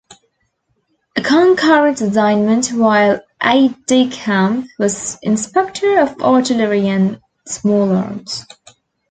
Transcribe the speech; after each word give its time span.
A 1.15 1.21
concurrent 1.21 2.01
assignment 2.01 2.69
while 2.69 3.19
"aide-de-camp" 3.43 4.65
was 4.79 5.19
Inspector 5.21 5.99
of 5.99 6.19
Artillery 6.23 6.87
and 6.87 7.19
Small 7.45 7.95
Arms. 7.95 8.47